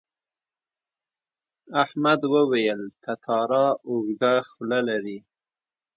[1.83, 5.17] احمد وویل تتارا اوږده خوله لري.